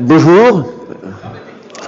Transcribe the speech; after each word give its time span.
Bonjour. 0.00 0.64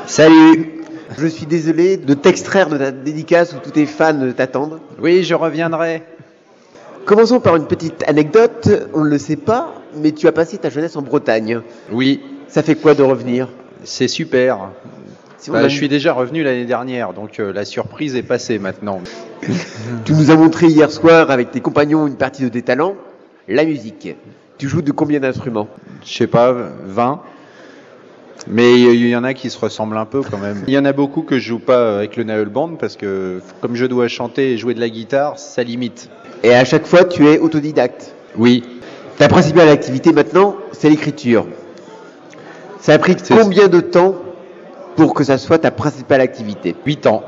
Salut. 0.07 0.81
Je 1.19 1.27
suis 1.27 1.47
désolé 1.47 1.97
de 1.97 2.15
t'extraire 2.15 2.69
de 2.69 2.79
ta 2.79 2.91
dédicace 2.91 3.53
où 3.53 3.57
tous 3.63 3.71
tes 3.71 3.87
fans 3.87 4.19
t'attendent. 4.37 4.81
Oui, 5.01 5.23
je 5.25 5.35
reviendrai. 5.35 6.03
Commençons 7.05 7.41
par 7.41 7.57
une 7.57 7.67
petite 7.67 8.03
anecdote. 8.07 8.69
On 8.95 9.05
ne 9.05 9.09
le 9.11 9.19
sait 9.19 9.37
pas, 9.37 9.75
mais 9.97 10.13
tu 10.13 10.27
as 10.27 10.33
passé 10.33 10.59
ta 10.59 10.71
jeunesse 10.71 10.97
en 10.97 11.03
Bretagne. 11.03 11.61
Oui, 11.91 12.23
Ça 12.49 12.63
fait 12.63 12.75
quoi 12.75 12.95
de 12.95 13.03
revenir? 13.03 13.49
C'est 13.85 14.09
super. 14.09 14.71
Si 15.39 15.51
on 15.51 15.55
Bah, 15.55 15.61
a- 15.61 15.69
je 15.69 15.75
suis 15.77 15.89
déjà 15.89 16.13
revenu 16.13 16.43
l'année 16.45 16.67
dernière, 16.67 17.13
donc 17.15 17.41
euh, 17.41 17.53
la 17.53 17.65
surprise 17.65 18.15
est 18.15 18.23
passée 18.23 18.59
maintenant. 18.59 19.01
Tu 20.05 20.13
nous 20.13 20.31
as 20.31 20.37
montré 20.37 20.67
hier 20.69 20.91
soir 20.91 21.31
avec 21.31 21.51
tes 21.51 21.61
compagnons 21.61 22.07
une 22.07 22.17
partie 22.17 22.43
de 22.45 22.49
tes 22.49 22.63
talents, 22.63 22.95
la 23.49 23.65
musique. 23.65 24.15
Tu 24.59 24.69
joues 24.69 24.83
de 24.83 24.93
combien 24.93 25.19
d'instruments? 25.19 25.69
Je 26.05 26.13
sais 26.15 26.27
pas, 26.29 26.53
20. 26.85 27.21
Mais 28.49 28.81
il 28.81 29.07
y 29.09 29.15
en 29.15 29.25
a 29.25 29.35
qui 29.35 29.51
se 29.51 29.59
ressemblent 29.59 29.97
un 29.97 30.05
peu 30.05 30.23
quand 30.23 30.39
même. 30.39 30.65
Il 30.67 30.75
y 30.75 30.79
en 30.79 30.85
a 30.85 30.93
beaucoup 30.93 31.23
que 31.23 31.39
je 31.39 31.49
joue 31.49 31.59
pas 31.61 31.99
avec 31.99 32.17
le 32.17 32.25
Naël 32.25 32.49
Band 32.49 32.77
parce 32.79 32.97
que 32.97 33.41
comme 33.61 33.77
je 33.77 33.87
dois 33.87 34.09
chanter 34.09 34.53
et 34.53 34.59
jouer 34.59 34.75
de 34.75 34.81
la 34.81 34.89
guitare, 34.89 35.39
ça 35.39 35.63
limite. 35.63 36.11
Et 36.43 36.53
à 36.53 36.65
chaque 36.65 36.87
fois, 36.87 37.05
tu 37.05 37.29
es 37.29 37.39
autodidacte. 37.39 38.15
Oui, 38.37 38.65
Ta 39.19 39.29
principale 39.29 39.69
activité 39.69 40.13
maintenant, 40.13 40.57
c'est 40.73 40.89
l'écriture. 40.89 41.47
Ça 42.81 42.95
a 42.95 42.99
pris 42.99 43.15
combien 43.29 43.69
de 43.69 43.81
temps 43.81 44.17
pour 44.97 45.15
que 45.15 45.23
ça 45.23 45.39
soit 45.39 45.59
ta 45.59 45.71
principale 45.71 46.21
activité? 46.21 46.75
8 46.85 47.07
ans. 47.07 47.23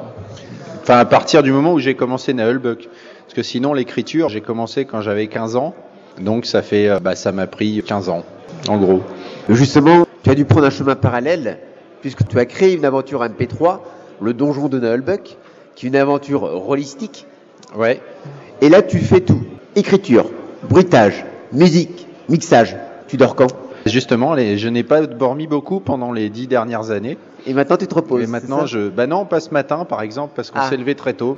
Enfin, 0.82 0.98
à 0.98 1.04
partir 1.04 1.42
du 1.42 1.52
moment 1.52 1.72
où 1.72 1.78
j'ai 1.78 1.94
commencé 1.94 2.34
Naëlbuck. 2.34 2.88
Parce 3.24 3.34
que 3.34 3.42
sinon, 3.42 3.74
l'écriture, 3.74 4.28
j'ai 4.28 4.40
commencé 4.40 4.86
quand 4.86 5.02
j'avais 5.02 5.28
15 5.28 5.56
ans. 5.56 5.74
Donc 6.20 6.46
ça 6.46 6.62
fait, 6.62 6.88
euh, 6.88 6.98
bah, 6.98 7.14
ça 7.14 7.32
m'a 7.32 7.46
pris 7.46 7.82
15 7.86 8.08
ans, 8.08 8.24
en 8.68 8.76
gros. 8.76 9.02
Justement, 9.48 10.03
tu 10.24 10.30
as 10.30 10.34
dû 10.34 10.44
prendre 10.44 10.66
un 10.66 10.70
chemin 10.70 10.96
parallèle, 10.96 11.58
puisque 12.00 12.26
tu 12.26 12.38
as 12.38 12.46
créé 12.46 12.74
une 12.74 12.84
aventure 12.84 13.22
MP3, 13.22 13.78
le 14.20 14.32
donjon 14.34 14.68
de 14.68 14.80
Nullbuck, 14.80 15.36
qui 15.76 15.86
est 15.86 15.88
une 15.88 15.96
aventure 15.96 16.40
rôlistique. 16.40 17.26
Ouais. 17.76 18.00
Et 18.60 18.68
là, 18.68 18.82
tu 18.82 18.98
fais 18.98 19.20
tout. 19.20 19.42
Écriture, 19.76 20.26
bruitage, 20.68 21.24
musique, 21.52 22.06
mixage. 22.28 22.76
Tu 23.08 23.16
dors 23.16 23.34
quand? 23.36 23.48
Justement, 23.86 24.32
les- 24.34 24.56
je 24.56 24.68
n'ai 24.68 24.82
pas 24.82 25.06
dormi 25.06 25.46
beaucoup 25.46 25.78
pendant 25.80 26.10
les 26.12 26.30
dix 26.30 26.46
dernières 26.46 26.90
années. 26.90 27.18
Et 27.46 27.52
maintenant, 27.52 27.76
tu 27.76 27.86
te 27.86 27.94
reposes. 27.94 28.22
C'est 28.24 28.30
maintenant, 28.30 28.64
je, 28.64 28.88
bah 28.88 29.06
non, 29.06 29.26
pas 29.26 29.40
ce 29.40 29.50
matin, 29.50 29.84
par 29.84 30.00
exemple, 30.00 30.32
parce 30.34 30.50
qu'on 30.50 30.60
Ah. 30.60 30.70
s'est 30.70 30.78
levé 30.78 30.94
très 30.94 31.12
tôt. 31.12 31.36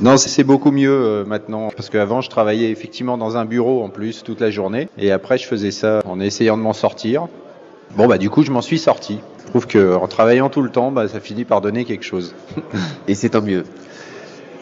Non, 0.00 0.18
c'est 0.18 0.28
c'est 0.28 0.44
beaucoup 0.44 0.70
mieux 0.72 0.90
euh, 0.92 1.24
maintenant, 1.24 1.68
parce 1.74 1.88
qu'avant, 1.88 2.20
je 2.20 2.28
travaillais 2.28 2.70
effectivement 2.70 3.16
dans 3.16 3.38
un 3.38 3.46
bureau 3.46 3.82
en 3.82 3.88
plus 3.88 4.22
toute 4.22 4.40
la 4.40 4.50
journée, 4.50 4.88
et 4.98 5.10
après, 5.10 5.38
je 5.38 5.46
faisais 5.46 5.70
ça 5.70 6.00
en 6.06 6.20
essayant 6.20 6.58
de 6.58 6.62
m'en 6.62 6.74
sortir. 6.74 7.28
Bon, 7.94 8.06
bah 8.06 8.18
du 8.18 8.28
coup, 8.30 8.42
je 8.42 8.50
m'en 8.50 8.62
suis 8.62 8.78
sorti. 8.78 9.20
Je 9.44 9.50
trouve 9.50 9.66
que 9.66 9.94
en 9.94 10.08
travaillant 10.08 10.50
tout 10.50 10.62
le 10.62 10.70
temps, 10.70 10.90
bah, 10.90 11.08
ça 11.08 11.20
finit 11.20 11.44
par 11.44 11.60
donner 11.60 11.84
quelque 11.84 12.04
chose. 12.04 12.34
Et 13.08 13.14
c'est 13.14 13.30
tant 13.30 13.42
mieux. 13.42 13.64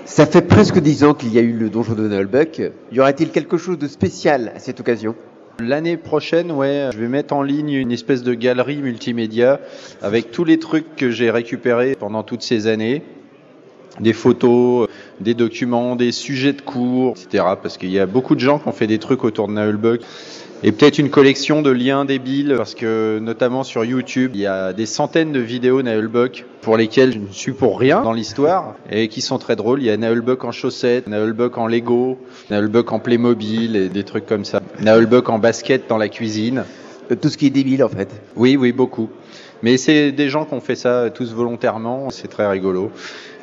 Ça 0.05 0.27
fait 0.27 0.43
presque 0.43 0.79
dix 0.81 1.03
ans 1.03 1.15
qu'il 1.15 1.33
y 1.33 1.39
a 1.39 1.41
eu 1.41 1.53
le 1.53 1.71
donjon 1.71 1.95
de 1.95 2.07
Nullbuck. 2.07 2.63
Y 2.93 3.01
aurait-il 3.01 3.31
quelque 3.31 3.57
chose 3.57 3.79
de 3.79 3.89
spécial 3.89 4.53
à 4.55 4.59
cette 4.59 4.79
occasion? 4.81 5.15
L'année 5.61 5.97
prochaine, 5.97 6.53
ouais, 6.53 6.91
je 6.93 6.99
vais 6.99 7.09
mettre 7.09 7.33
en 7.33 7.43
ligne 7.43 7.73
une 7.73 7.93
espèce 7.93 8.23
de 8.23 8.35
galerie 8.35 8.77
multimédia 8.79 9.61
avec 10.03 10.31
tous 10.31 10.45
les 10.45 10.59
trucs 10.59 10.97
que 10.97 11.11
j'ai 11.11 11.31
récupérés 11.31 11.97
pendant 11.99 12.23
toutes 12.23 12.43
ces 12.43 12.67
années. 12.67 13.03
Des 14.01 14.13
photos, 14.13 14.89
des 15.21 15.35
documents, 15.35 15.97
des 15.97 16.13
sujets 16.13 16.53
de 16.53 16.63
cours, 16.63 17.15
etc. 17.17 17.45
Parce 17.63 17.77
qu'il 17.79 17.91
y 17.91 17.99
a 17.99 18.07
beaucoup 18.07 18.35
de 18.35 18.41
gens 18.41 18.59
qui 18.59 18.69
ont 18.69 18.73
fait 18.73 18.87
des 18.87 18.99
trucs 18.99 19.25
autour 19.25 19.49
de 19.49 19.53
Naëlbuck. 19.53 20.01
Et 20.67 20.73
peut-être 20.73 20.99
une 20.99 21.11
collection 21.11 21.61
de 21.61 21.71
liens 21.71 22.07
débiles, 22.07 22.55
parce 22.57 22.75
que 22.75 23.19
notamment 23.21 23.65
sur 23.65 23.85
YouTube, 23.85 24.31
il 24.35 24.41
y 24.41 24.47
a 24.47 24.73
des 24.73 24.87
centaines 24.87 25.31
de 25.31 25.41
vidéos 25.41 25.83
Naëlbuck 25.83 26.47
pour 26.63 26.79
lesquelles 26.79 27.13
je 27.13 27.19
ne 27.19 27.27
suis 27.31 27.53
pour 27.53 27.79
rien 27.79 28.01
dans 28.01 28.15
l'histoire 28.15 28.75
et 28.91 29.09
qui 29.09 29.21
sont 29.21 29.37
très 29.37 29.57
drôles. 29.57 29.83
Il 29.83 29.87
y 29.87 29.91
a 29.91 29.97
Naëlbuck 29.99 30.43
en 30.43 30.53
chaussettes, 30.53 31.07
Naëlbuck 31.07 31.59
en 31.59 31.67
Lego, 31.67 32.19
Naëlbuck 32.49 32.93
en 32.93 32.99
Playmobil 32.99 33.77
et 33.77 33.89
des 33.91 34.05
trucs 34.05 34.25
comme 34.25 34.47
ça. 34.47 34.63
Naëlbuck 34.81 35.29
en 35.29 35.39
basket 35.39 35.87
dans 35.87 35.99
la 35.99 36.09
cuisine. 36.09 36.65
Euh, 37.11 37.15
Tout 37.17 37.29
ce 37.29 37.37
qui 37.37 37.47
est 37.47 37.51
débile, 37.51 37.85
en 37.85 37.89
fait. 37.89 38.09
Oui, 38.37 38.57
oui, 38.57 38.73
beaucoup. 38.73 39.09
Mais 39.63 39.77
c'est 39.79 40.13
des 40.13 40.29
gens 40.29 40.45
qui 40.45 40.53
ont 40.55 40.61
fait 40.61 40.75
ça 40.75 41.09
tous 41.11 41.33
volontairement, 41.33 42.11
c'est 42.11 42.29
très 42.29 42.47
rigolo. 42.47 42.91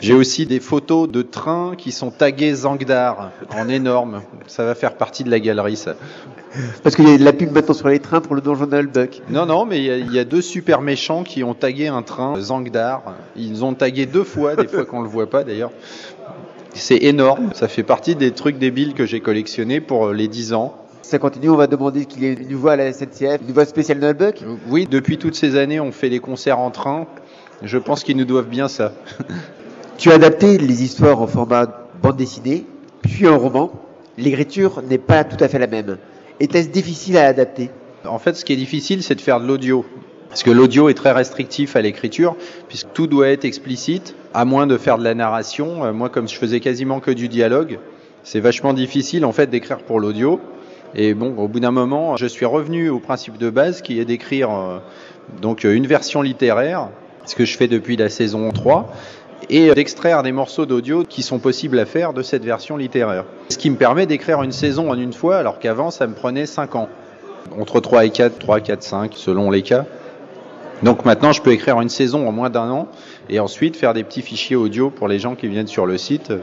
J'ai 0.01 0.13
aussi 0.13 0.45
des 0.45 0.59
photos 0.59 1.09
de 1.09 1.21
trains 1.23 1.73
qui 1.77 1.91
sont 1.91 2.11
tagués 2.11 2.53
Zangdar 2.53 3.31
en 3.57 3.67
énorme. 3.69 4.21
Ça 4.45 4.63
va 4.65 4.75
faire 4.75 4.95
partie 4.95 5.23
de 5.23 5.31
la 5.31 5.39
galerie, 5.39 5.77
ça. 5.77 5.95
Parce 6.83 6.95
qu'il 6.95 7.07
y 7.09 7.13
a 7.13 7.17
de 7.17 7.23
la 7.23 7.33
pub 7.33 7.51
maintenant 7.51 7.73
sur 7.73 7.87
les 7.87 7.99
trains 7.99 8.19
pour 8.21 8.35
le 8.35 8.41
donjon 8.41 8.67
de. 8.67 9.09
Non, 9.29 9.45
non, 9.47 9.65
mais 9.65 9.77
il 9.79 9.83
y 9.85 9.89
a- 9.89 9.97
il 9.97 10.11
y, 10.13 10.19
a 10.19 10.23
deux 10.25 10.41
super 10.41 10.81
méchants 10.81 11.23
qui 11.23 11.43
ont 11.43 11.53
tagué 11.55 11.87
un 11.87 12.01
train 12.03 12.39
Zangdar. 12.39 13.01
Ils 13.35 13.63
ont 13.63 13.73
tagué 13.73 14.05
deux 14.05 14.23
fois, 14.25 14.55
des 14.55 14.67
fois 14.67 14.85
qu'on 14.85 15.01
le 15.01 15.07
voit 15.09 15.29
pas 15.29 15.43
d'ailleurs. 15.43 15.71
C'est 16.73 16.97
énorme. 17.03 17.51
Ça 17.53 17.67
fait 17.67 17.83
partie 17.83 18.15
des 18.15 18.31
trucs 18.31 18.57
débiles 18.59 18.93
que 18.93 19.05
j'ai 19.05 19.21
collectionnés 19.21 19.81
pour 19.81 20.07
euh, 20.07 20.13
les 20.13 20.27
10 20.27 20.53
ans. 20.53 20.75
Ça 21.01 21.19
continue, 21.19 21.49
on 21.49 21.55
va 21.55 21.67
demander 21.67 22.05
qu'il 22.05 22.23
y 22.23 22.27
ait 22.27 22.33
une 22.33 22.55
voix 22.55 22.73
à 22.73 22.75
la 22.75 22.93
SNCF, 22.93 23.41
une 23.45 23.53
voix 23.53 23.65
spéciale 23.65 23.99
Nullbuck. 23.99 24.43
Oui, 24.69 24.87
depuis 24.89 25.17
toutes 25.17 25.35
ces 25.35 25.55
années, 25.57 25.79
on 25.79 25.91
fait 25.91 26.09
des 26.09 26.19
concerts 26.19 26.59
en 26.59 26.71
train. 26.71 27.07
Je 27.63 27.77
pense 27.77 28.03
qu'ils 28.03 28.17
nous 28.17 28.25
doivent 28.25 28.49
bien 28.49 28.67
ça. 28.67 28.93
Tu 29.97 30.09
as 30.09 30.15
adapté 30.15 30.57
les 30.57 30.83
histoires 30.83 31.21
en 31.21 31.27
format 31.27 31.67
bande 32.01 32.17
dessinée, 32.17 32.65
puis 33.03 33.27
en 33.27 33.37
roman. 33.37 33.71
L'écriture 34.17 34.81
n'est 34.81 34.97
pas 34.97 35.23
tout 35.23 35.41
à 35.43 35.47
fait 35.47 35.59
la 35.59 35.67
même. 35.67 35.97
Était-ce 36.39 36.69
difficile 36.69 37.17
à 37.17 37.27
adapter? 37.27 37.69
En 38.05 38.17
fait, 38.17 38.35
ce 38.35 38.43
qui 38.43 38.53
est 38.53 38.57
difficile, 38.57 39.03
c'est 39.03 39.13
de 39.13 39.21
faire 39.21 39.39
de 39.39 39.45
l'audio. 39.45 39.85
Parce 40.29 40.41
que 40.41 40.49
l'audio 40.49 40.89
est 40.89 40.95
très 40.95 41.11
restrictif 41.11 41.75
à 41.75 41.81
l'écriture, 41.81 42.35
puisque 42.67 42.87
tout 42.93 43.05
doit 43.05 43.27
être 43.27 43.45
explicite, 43.45 44.15
à 44.33 44.43
moins 44.43 44.65
de 44.65 44.77
faire 44.77 44.97
de 44.97 45.03
la 45.03 45.13
narration. 45.13 45.85
Euh, 45.85 45.93
Moi, 45.93 46.09
comme 46.09 46.27
je 46.27 46.35
faisais 46.35 46.61
quasiment 46.61 46.99
que 46.99 47.11
du 47.11 47.27
dialogue, 47.27 47.77
c'est 48.23 48.39
vachement 48.39 48.73
difficile 48.73 49.23
en 49.25 49.33
fait 49.33 49.51
d'écrire 49.51 49.79
pour 49.79 49.99
l'audio. 49.99 50.39
Et 50.95 51.13
bon, 51.13 51.33
au 51.37 51.47
bout 51.47 51.59
d'un 51.59 51.71
moment, 51.71 52.17
je 52.17 52.25
suis 52.25 52.45
revenu 52.45 52.89
au 52.89 52.99
principe 52.99 53.37
de 53.37 53.49
base 53.49 53.81
qui 53.81 53.99
est 53.99 54.05
d'écrire 54.05 54.51
euh, 54.51 54.79
donc 55.41 55.63
euh, 55.63 55.73
une 55.73 55.87
version 55.87 56.21
littéraire, 56.21 56.89
ce 57.25 57.35
que 57.35 57.45
je 57.45 57.55
fais 57.55 57.67
depuis 57.67 57.95
la 57.95 58.09
saison 58.09 58.51
3, 58.51 58.91
et 59.49 59.69
euh, 59.69 59.73
d'extraire 59.73 60.21
des 60.21 60.33
morceaux 60.33 60.65
d'audio 60.65 61.03
qui 61.03 61.21
sont 61.23 61.39
possibles 61.39 61.79
à 61.79 61.85
faire 61.85 62.11
de 62.13 62.21
cette 62.21 62.43
version 62.43 62.75
littéraire. 62.75 63.23
Ce 63.49 63.57
qui 63.57 63.69
me 63.69 63.77
permet 63.77 64.05
d'écrire 64.05 64.43
une 64.43 64.51
saison 64.51 64.91
en 64.91 64.95
une 64.95 65.13
fois, 65.13 65.37
alors 65.37 65.59
qu'avant, 65.59 65.91
ça 65.91 66.07
me 66.07 66.13
prenait 66.13 66.45
5 66.45 66.75
ans 66.75 66.89
entre 67.57 67.79
3 67.79 68.05
et 68.05 68.09
4, 68.09 68.37
3, 68.37 68.59
4, 68.59 68.83
5, 68.83 69.11
selon 69.15 69.49
les 69.49 69.61
cas. 69.61 69.85
Donc 70.83 71.05
maintenant, 71.05 71.31
je 71.31 71.41
peux 71.41 71.51
écrire 71.51 71.79
une 71.79 71.89
saison 71.89 72.27
en 72.27 72.31
moins 72.31 72.49
d'un 72.49 72.69
an 72.69 72.87
et 73.29 73.39
ensuite 73.39 73.75
faire 73.75 73.93
des 73.93 74.03
petits 74.03 74.21
fichiers 74.23 74.55
audio 74.55 74.89
pour 74.89 75.07
les 75.07 75.19
gens 75.19 75.35
qui 75.35 75.47
viennent 75.47 75.67
sur 75.67 75.85
le 75.85 75.97
site 75.97 76.31
euh, 76.31 76.39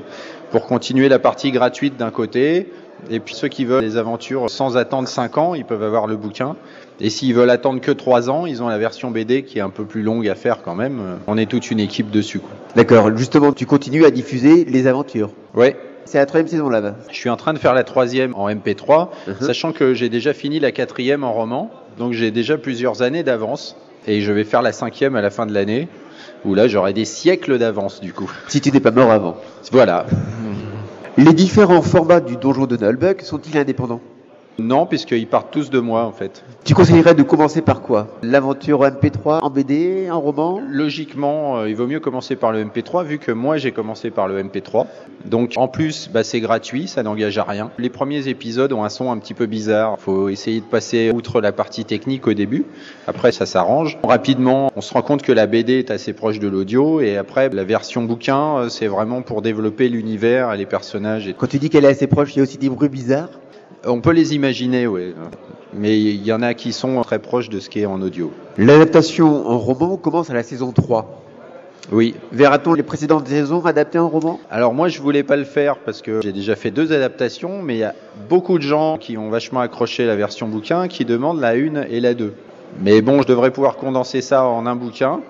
pour 0.53 0.67
continuer 0.67 1.09
la 1.09 1.19
partie 1.19 1.51
gratuite 1.51 1.97
d'un 1.97 2.11
côté. 2.11 2.71
Et 3.11 3.21
puis 3.21 3.35
ceux 3.35 3.49
qui 3.49 3.65
veulent 3.65 3.83
des 3.83 3.97
aventures 3.97 4.49
sans 4.51 4.77
attendre 4.77 5.07
5 5.09 5.39
ans, 5.39 5.55
ils 5.55 5.65
peuvent 5.65 5.83
avoir 5.83 6.07
le 6.07 6.17
bouquin. 6.17 6.57
Et 7.01 7.11
s'ils 7.11 7.35
veulent 7.35 7.51
attendre 7.51 7.81
que 7.81 7.91
3 7.93 8.31
ans, 8.31 8.47
ils 8.47 8.63
ont 8.63 8.69
la 8.69 8.79
version 8.79 9.11
BD 9.11 9.43
qui 9.45 9.59
est 9.59 9.63
un 9.63 9.71
peu 9.71 9.85
plus 9.85 10.03
longue 10.03 10.29
à 10.29 10.35
faire 10.35 10.63
quand 10.63 10.75
même. 10.75 11.01
Euh, 11.01 11.17
On 11.27 11.37
est 11.37 11.47
toute 11.47 11.71
une 11.71 11.81
équipe 11.81 12.11
dessus. 12.11 12.41
D'accord, 12.77 13.17
justement, 13.17 13.53
tu 13.53 13.67
continues 13.67 14.05
à 14.05 14.11
diffuser 14.11 14.65
les 14.65 14.87
aventures. 14.87 15.31
Ouais, 15.55 15.77
C'est 16.05 16.19
la 16.19 16.27
troisième 16.27 16.49
saison 16.49 16.69
là-bas. 16.71 16.95
Je 17.11 17.17
suis 17.17 17.29
en 17.31 17.37
train 17.37 17.53
de 17.53 17.59
faire 17.59 17.75
la 17.75 17.85
troisième 17.85 18.35
en 18.35 18.49
MP3, 18.49 19.11
Mhm. 19.27 19.35
sachant 19.41 19.73
que 19.73 19.95
j'ai 19.95 20.09
déjà 20.09 20.33
fini 20.33 20.59
la 20.59 20.73
quatrième 20.73 21.23
en 21.23 21.33
roman, 21.33 21.71
donc 21.99 22.13
j'ai 22.15 22.31
déjà 22.31 22.57
plusieurs 22.57 23.03
années 23.03 23.23
d'avance, 23.23 23.77
et 24.07 24.21
je 24.21 24.33
vais 24.33 24.45
faire 24.45 24.63
la 24.63 24.73
cinquième 24.73 25.17
à 25.17 25.23
la 25.23 25.31
fin 25.31 25.47
de 25.47 25.53
l'année, 25.53 25.89
où 26.45 26.55
là 26.55 26.69
j'aurai 26.69 26.93
des 26.93 27.05
siècles 27.05 27.59
d'avance 27.59 28.01
du 28.01 28.13
coup. 28.13 28.31
Si 28.49 28.61
tu 28.61 28.71
n'es 28.71 28.81
pas 28.81 28.91
mort 28.91 29.11
avant. 29.11 29.37
Voilà. 29.73 30.07
Les 31.17 31.33
différents 31.33 31.83
formats 31.83 32.21
du 32.21 32.37
donjon 32.37 32.67
de 32.67 32.77
Nullbuck 32.77 33.23
sont-ils 33.23 33.59
indépendants? 33.59 34.01
Non, 34.61 34.87
puisqu'ils 34.87 35.29
partent 35.29 35.53
tous 35.53 35.71
de 35.71 35.79
moi 35.79 36.05
en 36.05 36.11
fait. 36.11 36.43
Tu 36.65 36.75
conseillerais 36.75 37.15
de 37.15 37.23
commencer 37.23 37.63
par 37.63 37.81
quoi? 37.81 38.09
L'aventure 38.25 38.83
MP3 38.83 39.39
en 39.41 39.51
BD, 39.51 40.11
en 40.11 40.21
roman? 40.21 40.61
Logiquement, 40.69 41.59
euh, 41.59 41.69
il 41.69 41.77
vaut 41.77 41.87
mieux 41.87 42.01
commencer 42.01 42.35
par 42.35 42.51
le 42.51 42.65
MP3, 42.65 43.05
vu 43.05 43.19
que 43.19 43.31
moi 43.31 43.57
j'ai 43.57 43.71
commencé 43.71 44.11
par 44.11 44.27
le 44.27 44.43
MP3. 44.43 44.87
Donc 45.27 45.53
en 45.55 45.69
plus, 45.69 46.11
bah, 46.13 46.25
c'est 46.25 46.41
gratuit, 46.41 46.89
ça 46.89 47.05
n'engage 47.05 47.39
à 47.39 47.45
rien. 47.45 47.71
Les 47.79 47.89
premiers 47.89 48.27
épisodes 48.27 48.73
ont 48.73 48.83
un 48.83 48.89
son 48.89 49.13
un 49.13 49.19
petit 49.19 49.33
peu 49.33 49.47
bizarre. 49.47 49.95
Il 50.01 50.03
faut 50.03 50.29
essayer 50.29 50.59
de 50.59 50.67
passer 50.67 51.13
outre 51.13 51.41
la 51.41 51.53
partie 51.53 51.85
technique 51.85 52.27
au 52.27 52.35
début. 52.35 52.65
Après, 53.07 53.31
ça 53.31 53.47
s'arrange. 53.47 53.97
Rapidement, 54.03 54.73
on 54.75 54.81
se 54.81 54.93
rend 54.93 55.03
compte 55.03 55.23
que 55.23 55.33
la 55.33 55.47
BD 55.47 55.79
est 55.79 55.93
assez 55.93 56.13
proche 56.13 56.41
de 56.41 56.49
l'audio. 56.49 57.01
Et 57.01 57.17
après, 57.17 57.49
la 57.51 57.63
version 57.63 58.03
bouquin, 58.03 58.57
euh, 58.57 58.69
c'est 58.69 58.89
vraiment 58.89 59.23
pour 59.23 59.41
développer 59.41 59.89
l'univers 59.89 60.53
et 60.53 60.57
les 60.57 60.67
personnages. 60.67 61.33
Quand 61.39 61.47
tu 61.47 61.59
dis 61.59 61.71
qu'elle 61.71 61.85
est 61.85 61.89
assez 61.89 62.09
proche, 62.09 62.35
il 62.35 62.39
y 62.39 62.41
a 62.41 62.43
aussi 62.43 62.59
des 62.59 62.69
bruits 62.69 62.89
bizarres? 62.89 63.31
On 63.87 64.01
peut 64.01 64.13
les 64.13 64.35
imaginer, 64.35 64.87
oui. 64.87 65.15
Mais 65.73 66.01
il 66.01 66.25
y 66.25 66.33
en 66.33 66.43
a 66.43 66.55
qui 66.55 66.73
sont 66.73 67.01
très 67.03 67.19
proches 67.19 67.49
de 67.49 67.61
ce 67.61 67.69
qui 67.69 67.81
est 67.81 67.87
en 67.87 68.01
audio. 68.03 68.33
L'adaptation 68.57 69.47
en 69.47 69.59
roman 69.59 69.97
commence 69.97 70.31
à 70.31 70.35
la 70.35 70.43
saison 70.43 70.73
3. 70.73 71.25
Oui, 71.91 72.15
Verra-t-on 72.33 72.75
les 72.75 72.83
précédentes 72.83 73.29
saisons 73.29 73.65
adaptées 73.65 73.99
en 73.99 74.09
roman? 74.09 74.41
Alors 74.51 74.75
moi 74.75 74.89
je 74.89 75.01
voulais 75.01 75.23
pas 75.23 75.37
le 75.37 75.45
faire 75.45 75.79
parce 75.79 76.03
que 76.03 76.21
j'ai 76.23 76.33
déjà 76.33 76.55
fait 76.55 76.71
deux 76.71 76.93
adaptations, 76.93 77.63
mais 77.63 77.77
il 77.77 77.79
y 77.79 77.85
a 77.85 77.95
beaucoup 78.29 78.59
de 78.59 78.63
gens 78.63 78.99
qui 78.99 79.17
ont 79.17 79.31
vachement 79.31 79.61
accroché 79.61 80.05
la 80.05 80.15
version 80.15 80.49
bouquin 80.49 80.87
qui 80.89 81.07
demandent 81.07 81.41
la 81.41 81.55
une 81.55 81.87
et 81.89 82.01
la 82.01 82.13
deux. 82.13 82.35
Mais 82.83 83.01
bon, 83.01 83.23
je 83.23 83.27
devrais 83.27 83.51
pouvoir 83.51 83.77
condenser 83.77 84.21
ça 84.21 84.45
en 84.45 84.67
un 84.67 84.77
bouquin. 84.77 85.21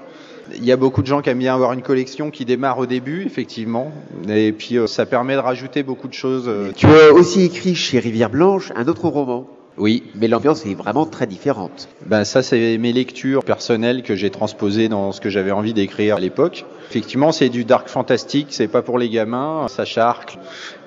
Il 0.56 0.64
y 0.64 0.72
a 0.72 0.76
beaucoup 0.76 1.02
de 1.02 1.06
gens 1.06 1.20
qui 1.22 1.30
aiment 1.30 1.38
bien 1.38 1.54
avoir 1.54 1.72
une 1.72 1.82
collection 1.82 2.30
qui 2.30 2.44
démarre 2.44 2.78
au 2.78 2.86
début, 2.86 3.24
effectivement. 3.24 3.92
Et 4.28 4.52
puis, 4.52 4.76
euh, 4.78 4.86
ça 4.86 5.06
permet 5.06 5.34
de 5.34 5.40
rajouter 5.40 5.82
beaucoup 5.82 6.08
de 6.08 6.14
choses. 6.14 6.44
euh. 6.48 6.70
Tu 6.74 6.86
as 6.86 7.12
aussi 7.12 7.42
écrit 7.42 7.74
chez 7.74 7.98
Rivière 7.98 8.30
Blanche 8.30 8.72
un 8.76 8.86
autre 8.88 9.08
roman, 9.08 9.46
Oui, 9.76 10.02
mais 10.16 10.26
l'ambiance 10.26 10.64
est 10.66 10.74
vraiment 10.74 11.06
très 11.06 11.26
différente. 11.26 11.88
Ben 12.06 12.24
ça, 12.24 12.42
c'est 12.42 12.78
mes 12.78 12.92
lectures 12.92 13.44
personnelles 13.44 14.02
que 14.02 14.16
j'ai 14.16 14.30
transposées 14.30 14.88
dans 14.88 15.12
ce 15.12 15.20
que 15.20 15.30
j'avais 15.30 15.52
envie 15.52 15.72
d'écrire 15.74 16.16
à 16.16 16.20
l'époque. 16.20 16.64
Effectivement, 16.90 17.30
c'est 17.30 17.48
du 17.50 17.64
dark 17.64 17.88
fantastique, 17.88 18.48
c'est 18.50 18.66
pas 18.66 18.82
pour 18.82 18.98
les 18.98 19.08
gamins, 19.10 19.66
ça 19.68 19.84
charcle, 19.84 20.38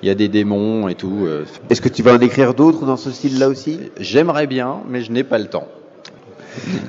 il 0.02 0.08
y 0.08 0.10
a 0.10 0.14
des 0.14 0.28
démons 0.28 0.88
et 0.88 0.94
tout. 0.94 1.20
euh. 1.24 1.44
Est-ce 1.70 1.80
que 1.80 1.88
tu 1.88 2.02
vas 2.02 2.14
en 2.14 2.20
écrire 2.20 2.52
d'autres 2.54 2.84
dans 2.84 2.96
ce 2.98 3.10
style-là 3.10 3.48
aussi? 3.48 3.78
J'aimerais 4.00 4.46
bien, 4.48 4.80
mais 4.88 5.00
je 5.02 5.12
n'ai 5.12 5.24
pas 5.24 5.38
le 5.38 5.46
temps. 5.46 5.68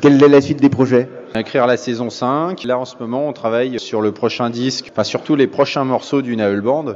Quelle 0.02 0.22
est 0.22 0.28
la 0.28 0.42
suite 0.42 0.62
des 0.62 0.70
projets? 0.70 1.08
Écrire 1.36 1.68
la 1.68 1.78
saison 1.78 2.10
5. 2.10 2.64
Là, 2.64 2.78
en 2.78 2.86
ce 2.86 2.96
moment, 3.00 3.28
on 3.28 3.34
travaille 3.34 3.80
sur 3.80 4.02
le 4.02 4.12
prochain 4.12 4.50
disque, 4.50 4.90
enfin 4.92 5.04
surtout 5.04 5.36
les 5.36 5.48
prochains 5.48 5.84
morceaux 5.84 6.22
du 6.22 6.36
Naël 6.36 6.62
Band, 6.62 6.96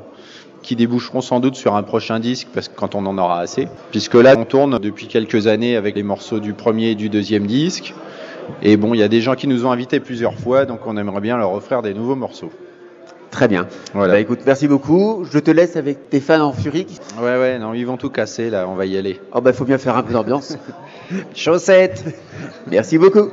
qui 0.62 0.76
déboucheront 0.76 1.22
sans 1.22 1.40
doute 1.40 1.56
sur 1.56 1.76
un 1.76 1.84
prochain 1.84 2.20
disque, 2.20 2.48
parce 2.54 2.68
que 2.68 2.76
quand 2.76 2.96
on 2.96 3.06
en 3.06 3.18
aura 3.18 3.40
assez. 3.40 3.68
Puisque 3.92 4.16
là, 4.16 4.36
on 4.38 4.46
tourne 4.46 4.80
depuis 4.80 5.08
quelques 5.08 5.48
années 5.48 5.76
avec 5.76 5.96
les 5.96 6.04
morceaux 6.04 6.40
du 6.40 6.54
premier 6.54 6.92
et 6.92 6.96
du 6.96 7.10
deuxième 7.10 7.48
disque. 7.48 7.94
Et 8.62 8.78
bon, 8.78 8.94
il 8.94 9.00
y 9.00 9.04
a 9.04 9.08
des 9.08 9.22
gens 9.22 9.36
qui 9.36 9.48
nous 9.48 9.66
ont 9.66 9.72
invités 9.72 10.00
plusieurs 10.00 10.36
fois, 10.36 10.66
donc 10.66 10.82
on 10.86 10.98
aimerait 10.98 11.22
bien 11.22 11.38
leur 11.38 11.54
offrir 11.54 11.82
des 11.82 11.94
nouveaux 11.94 12.16
morceaux. 12.16 12.52
Très 13.32 13.48
bien. 13.48 13.68
Voilà. 13.94 14.14
Bah 14.14 14.20
écoute, 14.20 14.40
merci 14.46 14.68
beaucoup. 14.68 15.26
Je 15.32 15.40
te 15.40 15.52
laisse 15.52 15.76
avec 15.76 16.10
tes 16.10 16.20
fans 16.20 16.42
en 16.42 16.54
furie. 16.54 16.88
Ouais, 17.20 17.38
ouais, 17.38 17.60
non, 17.60 17.74
ils 17.74 17.86
vont 17.86 17.98
tout 17.98 18.10
casser 18.10 18.50
là, 18.50 18.68
on 18.68 18.76
va 18.76 18.86
y 18.86 18.98
aller. 18.98 19.20
Oh 19.34 19.42
bah 19.42 19.54
faut 19.54 19.66
bien 19.66 19.78
faire 19.78 19.98
un 19.98 20.04
peu 20.04 20.14
d'ambiance. 20.14 20.58
Chaussettes 21.36 22.04
Merci 22.68 22.98
beaucoup. 22.98 23.32